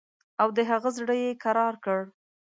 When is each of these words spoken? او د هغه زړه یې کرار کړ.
او 0.41 0.47
د 0.57 0.59
هغه 0.69 0.89
زړه 0.97 1.15
یې 1.23 1.31
کرار 1.43 1.73
کړ. 1.85 1.99